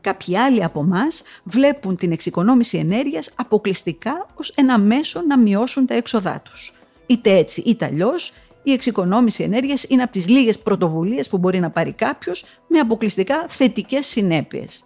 Κάποιοι 0.00 0.36
άλλοι 0.36 0.64
από 0.64 0.80
εμάς 0.80 1.22
βλέπουν 1.44 1.96
την 1.96 2.12
εξοικονόμηση 2.12 2.78
ενέργειας 2.78 3.30
αποκλειστικά 3.36 4.26
ως 4.34 4.50
ένα 4.56 4.78
μέσο 4.78 5.22
να 5.22 5.38
μειώσουν 5.38 5.86
τα 5.86 5.94
έξοδά 5.94 6.40
τους. 6.44 6.72
Είτε 7.06 7.36
έτσι 7.36 7.60
είτε 7.60 7.84
αλλιώς, 7.84 8.32
η 8.62 8.72
εξοικονόμηση 8.72 9.42
ενέργειας 9.42 9.84
είναι 9.88 10.02
από 10.02 10.12
τις 10.12 10.28
λίγες 10.28 10.58
πρωτοβουλίες 10.58 11.28
που 11.28 11.38
μπορεί 11.38 11.60
να 11.60 11.70
πάρει 11.70 11.92
κάποιος 11.92 12.44
με 12.66 12.78
αποκλειστικά 12.78 13.46
θετικές 13.48 14.06
συνέπειες. 14.06 14.84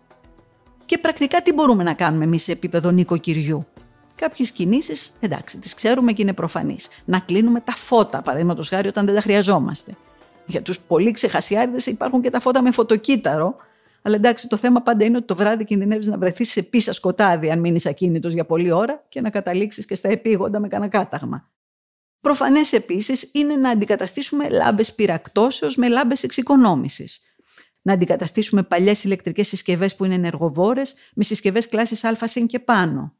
Και 0.86 0.98
πρακτικά 0.98 1.42
τι 1.42 1.52
μπορούμε 1.52 1.82
να 1.82 1.94
κάνουμε 1.94 2.24
εμείς 2.24 2.42
σε 2.42 2.52
επίπεδο 2.52 2.90
νοικοκυριού; 2.90 3.66
Κάποιες 4.22 4.50
κινήσεις, 4.50 5.16
εντάξει, 5.20 5.58
τις 5.58 5.74
ξέρουμε 5.74 6.12
και 6.12 6.22
είναι 6.22 6.32
προφανείς. 6.32 6.88
Να 7.04 7.18
κλείνουμε 7.18 7.60
τα 7.60 7.72
φώτα, 7.72 8.22
παραδείγματος 8.22 8.68
χάρη, 8.68 8.88
όταν 8.88 9.06
δεν 9.06 9.14
τα 9.14 9.20
χρειαζόμαστε. 9.20 9.96
Για 10.46 10.62
τους 10.62 10.80
πολύ 10.80 11.10
ξεχασιάριδες 11.10 11.86
υπάρχουν 11.86 12.20
και 12.22 12.30
τα 12.30 12.40
φώτα 12.40 12.62
με 12.62 12.70
φωτοκύτταρο, 12.70 13.56
αλλά 14.02 14.14
εντάξει, 14.14 14.48
το 14.48 14.56
θέμα 14.56 14.80
πάντα 14.80 15.04
είναι 15.04 15.16
ότι 15.16 15.26
το 15.26 15.34
βράδυ 15.34 15.64
κινδυνεύεις 15.64 16.06
να 16.06 16.18
βρεθείς 16.18 16.50
σε 16.50 16.62
πίσα 16.62 16.92
σκοτάδι, 16.92 17.50
αν 17.50 17.60
μείνεις 17.60 17.86
ακίνητος 17.86 18.32
για 18.32 18.44
πολλή 18.44 18.70
ώρα 18.70 19.04
και 19.08 19.20
να 19.20 19.30
καταλήξεις 19.30 19.84
και 19.84 19.94
στα 19.94 20.08
επίγοντα 20.08 20.60
με 20.60 20.68
κανένα 20.68 20.90
κάταγμα. 20.90 21.50
Προφανές 22.20 22.72
επίσης 22.72 23.30
είναι 23.32 23.56
να 23.56 23.70
αντικαταστήσουμε 23.70 24.48
λάμπες 24.48 24.94
πυρακτώσεως 24.94 25.76
με 25.76 25.88
λάμπες 25.88 26.22
εξοικονόμησης. 26.22 27.20
Να 27.82 27.92
αντικαταστήσουμε 27.92 28.62
παλιές 28.62 29.04
ηλεκτρικές 29.04 29.48
συσκευές 29.48 29.96
που 29.96 30.04
είναι 30.04 30.14
ενεργοβόρες 30.14 30.94
με 31.14 31.24
συσκευές 31.24 31.68
κλάσης 31.68 32.04
Α 32.04 32.16
και 32.46 32.58
πάνω. 32.58 33.16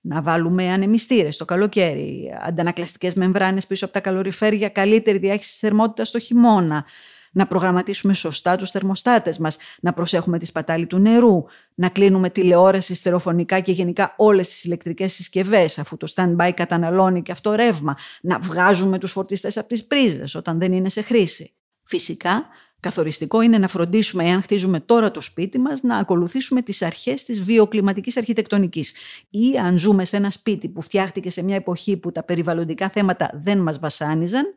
Να 0.00 0.22
βάλουμε 0.22 0.72
ανεμιστήρες 0.72 1.36
το 1.36 1.44
καλοκαίρι, 1.44 2.30
αντανακλαστικές 2.40 3.14
μεμβράνες 3.14 3.66
πίσω 3.66 3.84
από 3.84 3.94
τα 3.94 4.00
καλοριφέρια, 4.00 4.68
καλύτερη 4.68 5.18
διάχυση 5.18 5.50
της 5.50 5.58
θερμότητας 5.58 6.08
στο 6.08 6.18
χειμώνα, 6.18 6.84
να 7.32 7.46
προγραμματίσουμε 7.46 8.12
σωστά 8.12 8.56
τους 8.56 8.70
θερμοστάτες 8.70 9.38
μας, 9.38 9.56
να 9.80 9.92
προσέχουμε 9.92 10.38
τη 10.38 10.46
σπατάλη 10.46 10.86
του 10.86 10.98
νερού, 10.98 11.44
να 11.74 11.88
κλείνουμε 11.88 12.30
τηλεόραση, 12.30 12.94
στερεοφωνικά 12.94 13.60
και 13.60 13.72
γενικά 13.72 14.14
όλες 14.16 14.48
τις 14.48 14.64
ηλεκτρικές 14.64 15.12
συσκευές, 15.12 15.78
αφού 15.78 15.96
το 15.96 16.12
stand-by 16.14 16.50
καταναλώνει 16.54 17.22
και 17.22 17.32
αυτό 17.32 17.54
ρεύμα, 17.54 17.96
να 18.22 18.38
βγάζουμε 18.38 18.98
τους 18.98 19.12
φορτιστές 19.12 19.56
από 19.56 19.68
τις 19.68 19.86
πρίζες 19.86 20.34
όταν 20.34 20.58
δεν 20.58 20.72
είναι 20.72 20.88
σε 20.88 21.02
χρήση. 21.02 21.54
Φυσικά, 21.84 22.46
Καθοριστικό 22.80 23.40
είναι 23.40 23.58
να 23.58 23.68
φροντίσουμε, 23.68 24.24
εάν 24.24 24.42
χτίζουμε 24.42 24.80
τώρα 24.80 25.10
το 25.10 25.20
σπίτι 25.20 25.58
μας, 25.58 25.82
να 25.82 25.96
ακολουθήσουμε 25.96 26.62
τις 26.62 26.82
αρχές 26.82 27.24
της 27.24 27.42
βιοκλιματικής 27.42 28.16
αρχιτεκτονικής. 28.16 28.94
Ή 29.30 29.58
αν 29.58 29.78
ζούμε 29.78 30.04
σε 30.04 30.16
ένα 30.16 30.30
σπίτι 30.30 30.68
που 30.68 30.82
φτιάχτηκε 30.82 31.30
σε 31.30 31.42
μια 31.42 31.54
εποχή 31.54 31.96
που 31.96 32.12
τα 32.12 32.22
περιβαλλοντικά 32.22 32.88
θέματα 32.88 33.30
δεν 33.34 33.58
μας 33.58 33.78
βασάνιζαν, 33.78 34.54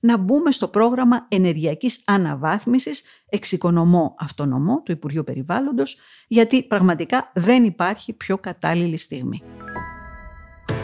να 0.00 0.16
μπούμε 0.16 0.50
στο 0.50 0.68
πρόγραμμα 0.68 1.26
ενεργειακής 1.28 2.02
αναβάθμισης 2.04 3.02
εξοικονομώ 3.28 4.14
αυτονομώ 4.18 4.82
του 4.84 4.92
Υπουργείου 4.92 5.24
Περιβάλλοντος, 5.24 5.98
γιατί 6.26 6.62
πραγματικά 6.62 7.30
δεν 7.34 7.64
υπάρχει 7.64 8.12
πιο 8.12 8.38
κατάλληλη 8.38 8.96
στιγμή. 8.96 9.42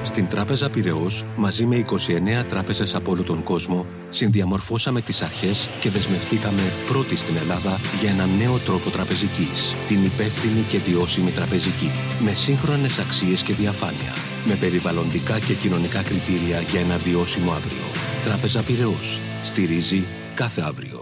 Στην 0.03 0.29
Τράπεζα 0.29 0.71
Πυραιός, 0.71 1.25
μαζί 1.37 1.65
με 1.67 1.77
29 1.77 2.45
τράπεζες 2.49 2.95
από 2.95 3.11
όλο 3.11 3.23
τον 3.23 3.43
κόσμο, 3.43 3.87
συνδιαμορφώσαμε 4.09 5.01
τις 5.01 5.23
αρχές 5.23 5.69
και 5.81 5.91
δεσμευτήκαμε 5.91 6.63
πρώτοι 6.89 7.17
στην 7.17 7.37
Ελλάδα 7.37 7.79
για 8.01 8.11
ένα 8.11 8.27
νέο 8.27 8.59
τρόπο 8.59 8.91
τραπεζικής, 8.91 9.75
την 9.89 10.05
υπεύθυνη 10.05 10.65
και 10.69 10.79
βιώσιμη 10.79 11.31
τραπεζική, 11.31 11.91
με 12.25 12.31
σύγχρονες 12.33 12.99
αξίες 12.99 13.43
και 13.43 13.53
διαφάνεια, 13.53 14.13
με 14.47 14.55
περιβαλλοντικά 14.55 15.39
και 15.39 15.55
κοινωνικά 15.55 16.03
κριτήρια 16.03 16.61
για 16.61 16.81
ένα 16.81 16.97
βιώσιμο 16.97 17.53
αύριο. 17.53 17.87
Τράπεζα 18.25 18.63
Πυραιός. 18.63 19.21
Στηρίζει 19.45 20.05
κάθε 20.35 20.61
αύριο. 20.61 21.00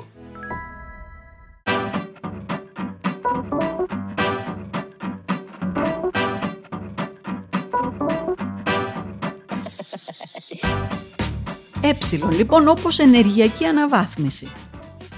Ε, 11.88 11.96
λοιπόν, 12.30 12.68
όπως 12.68 12.98
ενεργειακή 12.98 13.64
αναβάθμιση. 13.64 14.48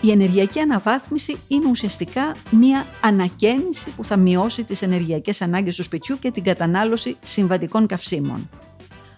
Η 0.01 0.11
ενεργειακή 0.11 0.61
αναβάθμιση 0.61 1.39
είναι 1.49 1.69
ουσιαστικά 1.71 2.35
μία 2.51 2.87
ανακαίνιση 3.01 3.91
που 3.97 4.05
θα 4.05 4.17
μειώσει 4.17 4.65
τις 4.65 4.83
ενεργειακές 4.83 5.43
ανάγκες 5.43 5.77
του 5.77 5.83
σπιτιού 5.83 6.19
και 6.19 6.31
την 6.31 6.45
κατανάλωση 6.45 7.17
συμβατικών 7.23 7.87
καυσίμων 7.87 8.49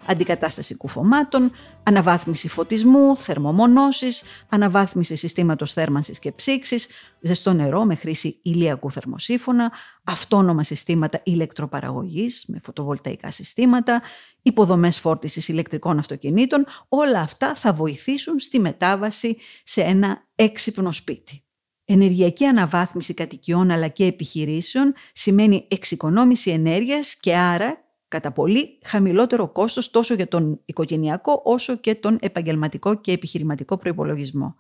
αντικατάσταση 0.07 0.77
κουφωμάτων, 0.77 1.53
αναβάθμιση 1.83 2.49
φωτισμού, 2.49 3.17
θερμομονώσεις, 3.17 4.23
αναβάθμιση 4.49 5.17
συστήματος 5.17 5.73
θέρμανσης 5.73 6.19
και 6.19 6.33
ψήξης, 6.33 6.89
ζεστό 7.21 7.53
νερό 7.53 7.85
με 7.85 7.95
χρήση 7.95 8.39
ηλιακού 8.43 8.91
θερμοσύφωνα, 8.91 9.73
αυτόνομα 10.05 10.63
συστήματα 10.63 11.21
ηλεκτροπαραγωγής 11.25 12.45
με 12.49 12.61
φωτοβολταϊκά 12.63 13.31
συστήματα, 13.31 14.03
υποδομές 14.43 14.99
φόρτισης 14.99 15.49
ηλεκτρικών 15.49 15.99
αυτοκινήτων, 15.99 16.67
όλα 16.89 17.21
αυτά 17.21 17.55
θα 17.55 17.73
βοηθήσουν 17.73 18.39
στη 18.39 18.61
μετάβαση 18.61 19.37
σε 19.65 19.83
ένα 19.83 20.27
έξυπνο 20.35 20.93
σπίτι. 20.93 21.45
Ενεργειακή 21.85 22.45
αναβάθμιση 22.45 23.15
κατοικιών 23.15 23.71
αλλά 23.71 23.89
και 23.89 24.05
επιχειρήσεων 24.05 24.95
σημαίνει 25.13 25.67
εξοικονόμηση 25.69 26.51
ενέργειας 26.51 27.17
και 27.17 27.37
άρα 27.37 27.82
κατά 28.12 28.33
πολύ 28.33 28.78
χαμηλότερο 28.85 29.49
κόστος 29.49 29.90
τόσο 29.90 30.14
για 30.14 30.28
τον 30.28 30.61
οικογενειακό 30.64 31.40
όσο 31.45 31.76
και 31.76 31.95
τον 31.95 32.19
επαγγελματικό 32.21 32.95
και 32.95 33.12
επιχειρηματικό 33.12 33.76
προϋπολογισμό. 33.76 34.54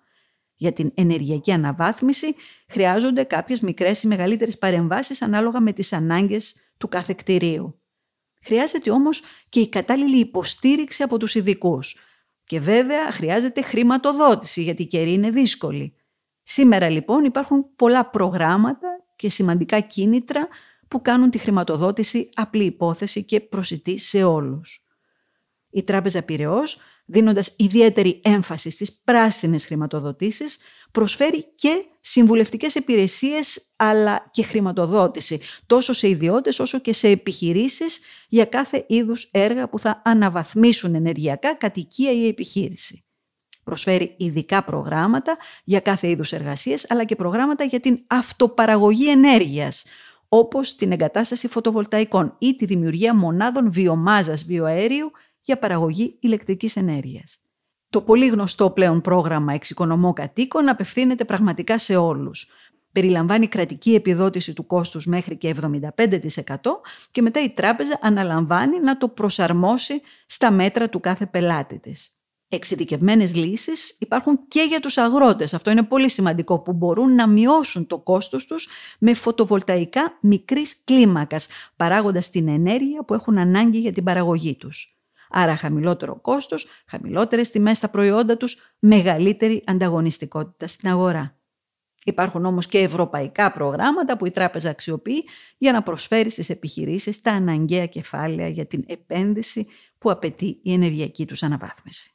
Για 0.56 0.72
την 0.72 0.90
ενεργειακή 0.94 1.52
αναβάθμιση 1.52 2.34
χρειάζονται 2.68 3.22
κάποιες 3.22 3.60
μικρές 3.60 4.02
ή 4.02 4.06
μεγαλύτερες 4.06 4.58
παρεμβάσεις 4.58 5.22
ανάλογα 5.22 5.60
με 5.60 5.72
τις 5.72 5.92
ανάγκες 5.92 6.56
του 6.78 6.88
κάθε 6.88 7.14
κτηρίου. 7.16 7.80
Χρειάζεται 8.44 8.90
όμως 8.90 9.22
και 9.48 9.60
η 9.60 9.68
κατάλληλη 9.68 10.18
υποστήριξη 10.18 11.02
από 11.02 11.18
τους 11.18 11.34
ειδικούς. 11.34 11.96
Και 12.44 12.60
βέβαια 12.60 13.10
χρειάζεται 13.12 13.62
χρηματοδότηση 13.62 14.62
γιατί 14.62 14.82
η 14.82 14.86
καιρή 14.86 15.12
είναι 15.12 15.30
δύσκολη. 15.30 15.94
Σήμερα 16.42 16.88
λοιπόν 16.88 17.24
υπάρχουν 17.24 17.74
πολλά 17.76 18.10
προγράμματα 18.10 18.88
και 19.16 19.30
σημαντικά 19.30 19.80
κίνητρα 19.80 20.48
που 20.92 21.02
κάνουν 21.02 21.30
τη 21.30 21.38
χρηματοδότηση 21.38 22.28
απλή 22.34 22.64
υπόθεση 22.64 23.24
και 23.24 23.40
προσιτή 23.40 23.98
σε 23.98 24.22
όλους. 24.24 24.84
Η 25.70 25.82
Τράπεζα 25.82 26.22
Πυραιός, 26.22 26.78
δίνοντας 27.04 27.54
ιδιαίτερη 27.58 28.20
έμφαση 28.24 28.70
στις 28.70 28.92
πράσινες 29.04 29.66
χρηματοδοτήσεις, 29.66 30.58
προσφέρει 30.90 31.54
και 31.54 31.84
συμβουλευτικές 32.00 32.74
υπηρεσίες 32.74 33.72
αλλά 33.76 34.28
και 34.30 34.42
χρηματοδότηση 34.42 35.40
τόσο 35.66 35.92
σε 35.92 36.08
ιδιώτες 36.08 36.58
όσο 36.58 36.78
και 36.78 36.92
σε 36.92 37.08
επιχειρήσεις 37.08 38.00
για 38.28 38.44
κάθε 38.44 38.84
είδους 38.88 39.28
έργα 39.32 39.68
που 39.68 39.78
θα 39.78 40.02
αναβαθμίσουν 40.04 40.94
ενεργειακά 40.94 41.54
κατοικία 41.54 42.12
ή 42.12 42.26
επιχείρηση. 42.26 43.04
Προσφέρει 43.64 44.14
ειδικά 44.18 44.64
προγράμματα 44.64 45.36
για 45.64 45.80
κάθε 45.80 46.08
είδους 46.08 46.32
εργασίες, 46.32 46.86
αλλά 46.88 47.04
και 47.04 47.16
προγράμματα 47.16 47.64
για 47.64 47.80
την 47.80 48.04
αυτοπαραγωγή 48.06 49.10
ενέργειας, 49.10 49.84
όπως 50.34 50.74
την 50.74 50.92
εγκατάσταση 50.92 51.48
φωτοβολταϊκών 51.48 52.34
ή 52.38 52.56
τη 52.56 52.64
δημιουργία 52.64 53.14
μονάδων 53.14 53.72
βιομάζας 53.72 54.44
βιοαέριου 54.44 55.10
για 55.40 55.58
παραγωγή 55.58 56.16
ηλεκτρικής 56.20 56.76
ενέργειας. 56.76 57.42
Το 57.90 58.02
πολύ 58.02 58.26
γνωστό 58.26 58.70
πλέον 58.70 59.00
πρόγραμμα 59.00 59.52
Εξοικονομώ 59.52 60.12
Κατοίκων 60.12 60.68
απευθύνεται 60.68 61.24
πραγματικά 61.24 61.78
σε 61.78 61.96
όλους. 61.96 62.50
Περιλαμβάνει 62.92 63.46
κρατική 63.46 63.94
επιδότηση 63.94 64.52
του 64.52 64.66
κόστους 64.66 65.06
μέχρι 65.06 65.36
και 65.36 65.48
75% 65.48 66.80
και 67.10 67.22
μετά 67.22 67.42
η 67.42 67.50
τράπεζα 67.50 67.98
αναλαμβάνει 68.02 68.80
να 68.80 68.96
το 68.96 69.08
προσαρμόσει 69.08 70.00
στα 70.26 70.50
μέτρα 70.50 70.88
του 70.88 71.00
κάθε 71.00 71.26
πελάτη 71.26 71.80
της. 71.80 72.21
Εξειδικευμένες 72.54 73.34
λύσεις 73.34 73.96
υπάρχουν 73.98 74.40
και 74.48 74.66
για 74.68 74.80
τους 74.80 74.98
αγρότες. 74.98 75.54
Αυτό 75.54 75.70
είναι 75.70 75.82
πολύ 75.82 76.10
σημαντικό 76.10 76.58
που 76.58 76.72
μπορούν 76.72 77.14
να 77.14 77.28
μειώσουν 77.28 77.86
το 77.86 77.98
κόστος 77.98 78.46
τους 78.46 78.68
με 78.98 79.14
φωτοβολταϊκά 79.14 80.18
μικρής 80.20 80.80
κλίμακας, 80.84 81.46
παράγοντας 81.76 82.30
την 82.30 82.48
ενέργεια 82.48 83.04
που 83.04 83.14
έχουν 83.14 83.38
ανάγκη 83.38 83.78
για 83.78 83.92
την 83.92 84.04
παραγωγή 84.04 84.56
τους. 84.56 84.98
Άρα 85.30 85.56
χαμηλότερο 85.56 86.20
κόστος, 86.20 86.66
χαμηλότερες 86.86 87.50
τιμές 87.50 87.76
στα 87.76 87.88
προϊόντα 87.88 88.36
τους, 88.36 88.56
μεγαλύτερη 88.78 89.62
ανταγωνιστικότητα 89.66 90.66
στην 90.66 90.88
αγορά. 90.88 91.36
Υπάρχουν 92.04 92.44
όμως 92.44 92.66
και 92.66 92.78
ευρωπαϊκά 92.78 93.52
προγράμματα 93.52 94.16
που 94.16 94.26
η 94.26 94.30
τράπεζα 94.30 94.70
αξιοποιεί 94.70 95.24
για 95.58 95.72
να 95.72 95.82
προσφέρει 95.82 96.30
στις 96.30 96.50
επιχειρήσεις 96.50 97.20
τα 97.20 97.32
αναγκαία 97.32 97.86
κεφάλαια 97.86 98.48
για 98.48 98.66
την 98.66 98.84
επένδυση 98.86 99.66
που 99.98 100.10
απαιτεί 100.10 100.58
η 100.62 100.72
ενεργειακή 100.72 101.26
τους 101.26 101.42
αναβάθμιση. 101.42 102.14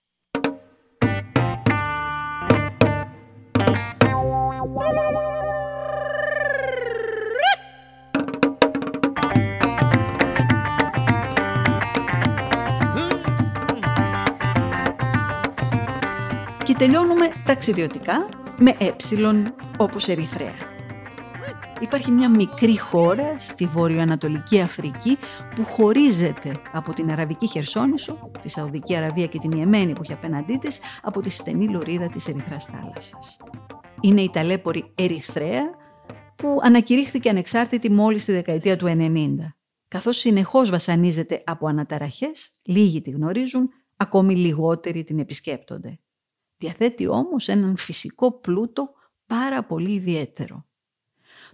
Και 16.63 16.73
τελειώνουμε 16.73 17.27
ταξιδιωτικά 17.45 18.29
με 18.57 18.75
ε 18.79 18.93
όπως 19.77 20.07
Ερυθρέα. 20.07 20.53
Υπάρχει 21.79 22.11
μια 22.11 22.29
μικρή 22.29 22.79
χώρα 22.79 23.39
στη 23.39 23.65
βορειοανατολική 23.65 24.61
Αφρική 24.61 25.17
που 25.55 25.63
χωρίζεται 25.63 26.55
από 26.71 26.93
την 26.93 27.11
Αραβική 27.11 27.47
Χερσόνησο, 27.47 28.31
τη 28.41 28.49
Σαουδική 28.49 28.95
Αραβία 28.95 29.27
και 29.27 29.39
την 29.39 29.51
Ιεμένη 29.51 29.93
που 29.93 30.01
έχει 30.03 30.13
απέναντί 30.13 30.57
της, 30.57 30.79
από 31.01 31.21
τη 31.21 31.29
στενή 31.29 31.67
λωρίδα 31.67 32.07
της 32.07 32.27
Ερυθράς 32.27 32.65
θάλασσας. 32.65 33.37
Είναι 34.01 34.21
η 34.21 34.29
ταλέπορη 34.29 34.91
Ερυθρέα 34.95 35.63
που 36.35 36.57
ανακηρύχθηκε 36.61 37.29
ανεξάρτητη 37.29 37.91
μόλις 37.91 38.25
τη 38.25 38.31
δεκαετία 38.31 38.77
του 38.77 38.85
90. 38.87 39.35
Καθώς 39.87 40.17
συνεχώς 40.17 40.69
βασανίζεται 40.69 41.43
από 41.45 41.67
αναταραχές, 41.67 42.51
λίγοι 42.63 43.01
τη 43.01 43.09
γνωρίζουν, 43.09 43.69
ακόμη 43.97 44.35
λιγότεροι 44.35 45.03
την 45.03 45.19
επισκέπτονται. 45.19 45.99
Διαθέτει 46.57 47.07
όμως 47.07 47.47
έναν 47.47 47.77
φυσικό 47.77 48.31
πλούτο 48.31 48.93
πάρα 49.25 49.63
πολύ 49.63 49.91
ιδιαίτερο. 49.91 50.65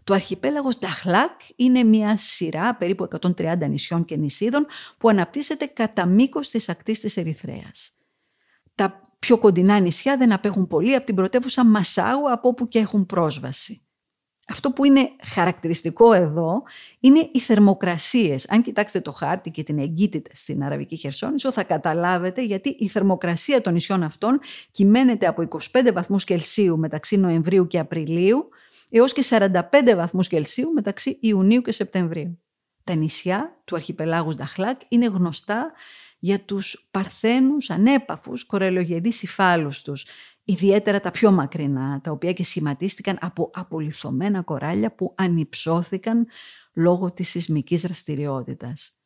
Το 0.04 0.14
αρχιπέλαγος 0.14 0.80
Νταχλάκ 0.80 1.40
είναι 1.56 1.84
μια 1.84 2.18
σειρά 2.18 2.76
περίπου 2.76 3.08
130 3.38 3.58
νησιών 3.70 4.06
και 4.06 4.16
νησίδων 4.16 4.66
που 4.98 5.10
αναπτύσσεται 5.10 5.66
κατά 5.66 6.06
μήκος 6.06 6.50
της 6.50 6.70
ακτής 6.70 7.00
της 7.00 7.18
Ερυθρέας. 7.18 7.98
Τα 8.76 9.02
πιο 9.24 9.38
κοντινά 9.38 9.80
νησιά 9.80 10.18
δεν 10.18 10.32
απέχουν 10.32 10.68
πολύ 10.68 10.96
από 10.96 11.06
την 11.06 11.16
πρωτεύουσα 11.16 11.66
Μασάου 11.66 12.32
από 12.32 12.48
όπου 12.48 12.68
και 12.68 12.80
έχουν 12.80 13.06
πρόσβαση. 13.06 13.82
Αυτό 14.48 14.72
που 14.72 14.86
είναι 14.86 15.10
χαρακτηριστικό 15.24 16.14
εδώ 16.14 16.64
είναι 17.00 17.30
οι 17.32 17.40
θερμοκρασίες. 17.40 18.50
Αν 18.50 18.62
κοιτάξετε 18.62 19.02
το 19.02 19.12
χάρτη 19.12 19.52
και 19.52 19.64
την 19.64 19.80
εγκύτητα 19.80 20.30
στην 20.34 20.64
Αραβική 20.64 20.96
Χερσόνησο 20.96 21.52
θα 21.52 21.64
καταλάβετε 21.64 22.44
γιατί 22.44 22.70
η 22.70 22.88
θερμοκρασία 22.88 23.62
των 23.62 23.74
νησιών 23.74 24.04
αυτών 24.04 24.40
κυμαίνεται 24.72 25.28
από 25.28 25.48
25 25.50 25.94
βαθμούς 25.94 26.24
Κελσίου 26.24 26.78
μεταξύ 26.78 27.18
Νοεμβρίου 27.18 27.68
και 27.68 27.80
Απριλίου 27.80 28.50
έως 28.90 29.14
και 29.14 29.24
45 29.30 29.60
βαθμούς 29.96 30.28
Κελσίου 30.28 30.72
μεταξύ 30.72 31.18
Ιουνίου 31.22 31.62
και 31.62 31.72
Σεπτεμβρίου. 31.72 32.40
Τα 32.84 32.96
νησιά 32.96 33.62
του 33.66 33.76
αρχιπελάγους 33.76 34.36
Νταχλάκ 34.36 34.82
είναι 34.88 35.06
γνωστά 35.06 35.72
για 36.24 36.40
τους 36.40 36.88
παρθένους 36.92 37.70
ανέπαφους 37.70 38.46
κορελογενείς 38.46 39.24
υφάλους 39.24 39.82
τους, 39.82 40.06
ιδιαίτερα 40.44 41.00
τα 41.00 41.12
πιο 41.12 41.32
μακρινά, 41.32 42.02
τα 42.04 42.12
οποία 42.12 42.34
και 42.34 42.44
σχηματίστηκαν 42.44 43.18
από 43.22 43.50
απολυθωμένα 43.54 44.42
κοράλια 44.42 44.96
που 44.96 45.14
ανυψώθηκαν 45.18 46.28
λόγω 46.74 47.12
της 47.12 47.30
σεισμικής 47.30 47.82
δραστηριότητας. 47.82 48.98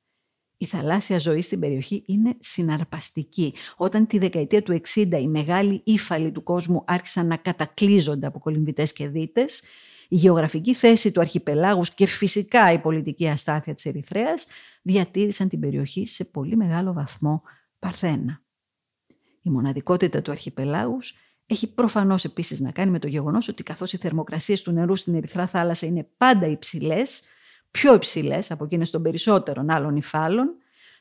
Η 0.57 0.65
θαλάσσια 0.65 1.17
ζωή 1.17 1.41
στην 1.41 1.59
περιοχή 1.59 2.03
είναι 2.05 2.35
συναρπαστική. 2.39 3.53
Όταν 3.77 4.07
τη 4.07 4.17
δεκαετία 4.17 4.63
του 4.63 4.81
60 4.95 5.19
οι 5.19 5.27
μεγάλοι 5.27 5.81
ύφαλοι 5.85 6.31
του 6.31 6.43
κόσμου 6.43 6.83
άρχισαν 6.87 7.27
να 7.27 7.37
κατακλείζονται 7.37 8.27
από 8.27 8.39
κολυμβητές 8.39 8.93
και 8.93 9.07
δίτες, 9.07 9.61
η 10.07 10.15
γεωγραφική 10.15 10.73
θέση 10.73 11.11
του 11.11 11.19
αρχιπελάγους 11.19 11.93
και 11.93 12.05
φυσικά 12.05 12.71
η 12.71 12.79
πολιτική 12.79 13.27
αστάθεια 13.27 13.73
της 13.73 13.85
Ερυθρέας 13.85 14.47
διατήρησαν 14.81 15.49
την 15.49 15.59
περιοχή 15.59 16.07
σε 16.07 16.25
πολύ 16.25 16.55
μεγάλο 16.55 16.93
βαθμό 16.93 17.41
παρθένα. 17.79 18.41
Η 19.41 19.49
μοναδικότητα 19.49 20.21
του 20.21 20.31
αρχιπελάγους 20.31 21.13
έχει 21.45 21.73
προφανώς 21.73 22.23
επίσης 22.23 22.59
να 22.59 22.71
κάνει 22.71 22.91
με 22.91 22.99
το 22.99 23.07
γεγονός 23.07 23.47
ότι 23.47 23.63
καθώς 23.63 23.93
οι 23.93 23.97
θερμοκρασίες 23.97 24.61
του 24.61 24.71
νερού 24.71 24.95
στην 24.95 25.15
Ερυθρά 25.15 25.47
θάλασσα 25.47 25.85
είναι 25.85 26.07
πάντα 26.17 26.47
υψηλές, 26.47 27.21
πιο 27.71 27.93
υψηλές 27.93 28.51
από 28.51 28.63
εκείνες 28.63 28.89
των 28.89 29.01
περισσότερων 29.01 29.69
άλλων 29.69 29.95
υφάλων, 29.95 30.55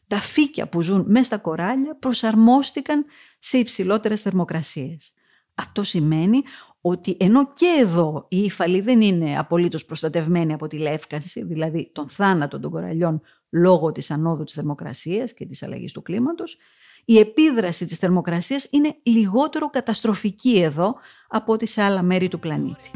τα 0.06 0.20
φύκια 0.20 0.68
που 0.68 0.82
ζουν 0.82 1.04
μέσα 1.08 1.24
στα 1.24 1.38
κοράλια 1.38 1.96
προσαρμόστηκαν 1.96 3.04
σε 3.38 3.58
υψηλότερες 3.58 4.20
θερμοκρασίες. 4.20 5.12
Αυτό 5.54 5.82
σημαίνει 5.82 6.42
ότι 6.88 7.16
ενώ 7.20 7.53
και 7.53 7.77
εδώ 7.81 8.27
οι 8.29 8.38
ύφαλοι 8.38 8.81
δεν 8.81 9.01
είναι 9.01 9.38
απολύτως 9.38 9.85
προστατευμένοι 9.85 10.53
από 10.53 10.66
τη 10.66 10.79
λεύκαση, 10.79 11.44
δηλαδή 11.44 11.90
τον 11.92 12.09
θάνατο 12.09 12.61
των 12.61 12.70
κοραλιών 12.70 13.20
λόγω 13.51 13.92
της 13.92 14.11
ανόδου 14.11 14.44
της 14.44 14.55
θερμοκρασίας 14.55 15.33
και 15.33 15.46
της 15.46 15.62
αλλαγής 15.62 15.92
του 15.92 16.03
κλίματος, 16.03 16.59
η 17.05 17.18
επίδραση 17.18 17.87
της 17.87 17.99
θερμοκρασίας 17.99 18.68
είναι 18.70 18.96
λιγότερο 19.03 19.70
καταστροφική 19.70 20.59
εδώ 20.62 20.94
από 21.29 21.53
ό,τι 21.53 21.66
σε 21.66 21.83
άλλα 21.83 22.03
μέρη 22.03 22.29
του 22.29 22.38
πλανήτη. 22.38 22.90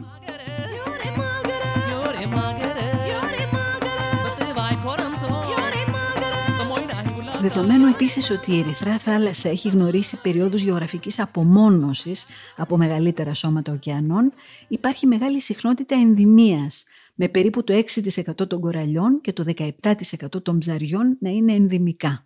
Δεδομένου 7.41 7.87
επίσης 7.87 8.31
ότι 8.31 8.53
η 8.53 8.59
Ερυθρά 8.59 8.99
θάλασσα 8.99 9.49
έχει 9.49 9.69
γνωρίσει 9.69 10.21
περιόδους 10.21 10.63
γεωγραφικής 10.63 11.19
απομόνωσης 11.19 12.27
από 12.57 12.77
μεγαλύτερα 12.77 13.35
σώματα 13.35 13.73
ωκεανών, 13.73 14.33
υπάρχει 14.69 15.07
μεγάλη 15.07 15.41
συχνότητα 15.41 15.95
ενδημίας, 15.95 16.85
με 17.15 17.29
περίπου 17.29 17.65
το 17.65 17.73
6% 17.73 18.47
των 18.47 18.61
κοραλιών 18.61 19.21
και 19.21 19.33
το 19.33 19.45
17% 19.47 20.43
των 20.43 20.59
ψαριών 20.59 21.17
να 21.21 21.31
είναι 21.31 21.53
ενδημικά 21.53 22.25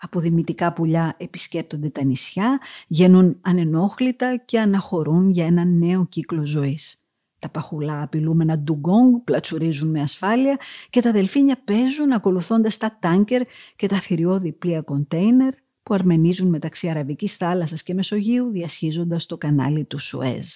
αποδημητικά 0.00 0.72
πουλιά 0.72 1.14
επισκέπτονται 1.18 1.88
τα 1.88 2.04
νησιά, 2.04 2.60
γεννούν 2.86 3.38
ανενόχλητα 3.40 4.36
και 4.36 4.60
αναχωρούν 4.60 5.30
για 5.30 5.46
ένα 5.46 5.64
νέο 5.64 6.06
κύκλο 6.06 6.46
ζωής. 6.46 7.05
Τα 7.46 7.52
παχουλά 7.52 8.02
απειλούμενα 8.02 8.58
ντουγκόγκ 8.58 9.14
πλατσουρίζουν 9.24 9.90
με 9.90 10.00
ασφάλεια 10.00 10.58
και 10.90 11.00
τα 11.00 11.12
δελφίνια 11.12 11.60
παίζουν 11.64 12.12
ακολουθώντας 12.12 12.76
τα 12.76 12.96
τάνκερ 13.00 13.42
και 13.76 13.86
τα 13.86 13.96
θηριώδη 14.00 14.52
πλοία 14.52 14.82
κοντέινερ 14.82 15.54
που 15.82 15.94
αρμενίζουν 15.94 16.48
μεταξύ 16.48 16.88
Αραβικής 16.88 17.36
θάλασσας 17.36 17.82
και 17.82 17.94
Μεσογείου 17.94 18.50
διασχίζοντας 18.50 19.26
το 19.26 19.36
κανάλι 19.36 19.84
του 19.84 19.98
Σουέζ. 19.98 20.48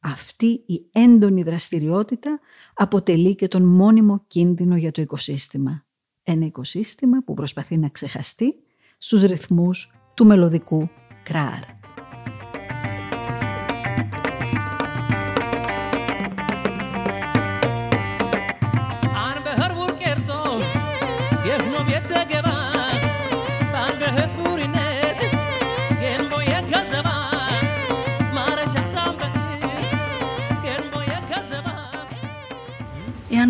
Αυτή 0.00 0.62
η 0.66 0.86
έντονη 0.92 1.42
δραστηριότητα 1.42 2.40
αποτελεί 2.74 3.34
και 3.34 3.48
τον 3.48 3.62
μόνιμο 3.62 4.24
κίνδυνο 4.26 4.76
για 4.76 4.90
το 4.90 5.02
οικοσύστημα 5.02 5.86
ένα 6.28 6.46
οικοσύστημα 6.46 7.22
που 7.24 7.34
προσπαθεί 7.34 7.76
να 7.76 7.88
ξεχαστεί 7.88 8.54
στους 8.98 9.22
ρυθμούς 9.22 9.92
του 10.14 10.26
μελωδικού 10.26 10.88
κράρ. 11.22 11.75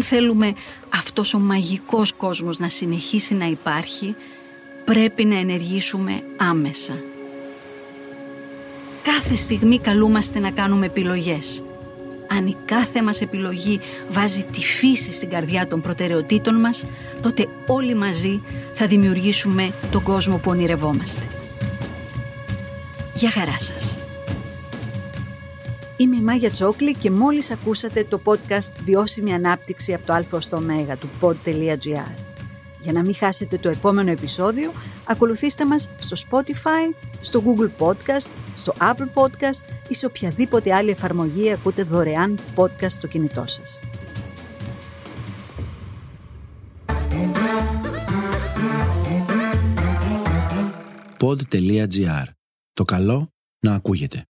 Θέλουμε 0.09 0.53
αυτός 0.95 1.35
ο 1.35 1.39
μαγικός 1.39 2.13
κόσμος 2.13 2.59
να 2.59 2.69
συνεχίσει 2.69 3.35
να 3.35 3.47
υπάρχει, 3.47 4.15
πρέπει 4.85 5.25
να 5.25 5.39
ενεργήσουμε 5.39 6.23
άμεσα. 6.37 6.95
Κάθε 9.03 9.37
στιγμή 9.37 9.79
καλούμαστε 9.79 10.39
να 10.39 10.51
κάνουμε 10.51 10.87
επιλογές. 10.87 11.63
Αν 12.29 12.47
η 12.47 12.57
κάθε 12.65 13.03
μας 13.03 13.21
επιλογή 13.21 13.81
βάζει 14.09 14.45
τη 14.45 14.61
φύση 14.61 15.13
στην 15.13 15.31
καρδιά 15.31 15.69
των 15.69 15.81
προτεραιοτήτων 15.81 16.55
μας, 16.61 16.85
τότε 17.23 17.49
όλοι 17.67 17.95
μαζί 17.95 18.43
θα 18.73 18.87
δημιουργήσουμε 18.87 19.71
τον 19.91 20.03
κόσμο 20.03 20.37
που 20.37 20.51
ονειρευόμαστε. 20.51 21.27
Γεια 23.15 23.31
χαρά 23.31 23.59
σας. 23.59 24.06
Είμαι 25.99 26.17
η 26.17 26.21
Μάγια 26.21 26.51
Τσόκλη 26.51 26.95
και 26.95 27.11
μόλις 27.11 27.51
ακούσατε 27.51 28.05
το 28.05 28.21
podcast 28.25 28.73
«Βιώσιμη 28.85 29.33
ανάπτυξη 29.33 29.95
από 29.95 30.07
το 30.07 30.37
α 30.37 30.41
στο 30.41 30.61
μέγα» 30.61 30.97
του 30.97 31.09
pod.gr. 31.21 32.15
Για 32.83 32.93
να 32.93 33.03
μην 33.03 33.15
χάσετε 33.15 33.59
το 33.59 33.69
επόμενο 33.69 34.11
επεισόδιο, 34.11 34.73
ακολουθήστε 35.05 35.67
μας 35.67 35.91
στο 35.99 36.17
Spotify, 36.31 36.95
στο 37.21 37.43
Google 37.45 37.87
Podcast, 37.87 38.33
στο 38.57 38.75
Apple 38.81 39.23
Podcast 39.23 39.69
ή 39.89 39.95
σε 39.95 40.07
οποιαδήποτε 40.07 40.75
άλλη 40.75 40.91
εφαρμογή 40.91 41.53
ακούτε 41.53 41.83
δωρεάν 41.83 42.39
podcast 42.57 42.91
στο 42.91 43.07
κινητό 43.07 43.45
σας. 43.47 43.81
Pod.gr. 51.21 52.25
Το 52.73 52.85
καλό 52.85 53.33
να 53.61 53.75
ακούγεται. 53.75 54.27